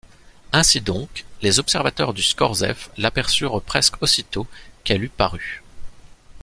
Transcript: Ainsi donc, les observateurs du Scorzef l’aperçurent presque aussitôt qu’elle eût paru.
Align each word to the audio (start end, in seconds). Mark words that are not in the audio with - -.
Ainsi 0.51 0.81
donc, 0.81 1.25
les 1.43 1.59
observateurs 1.59 2.15
du 2.15 2.23
Scorzef 2.23 2.89
l’aperçurent 2.97 3.61
presque 3.61 4.01
aussitôt 4.01 4.47
qu’elle 4.83 5.03
eût 5.03 5.09
paru. 5.09 5.61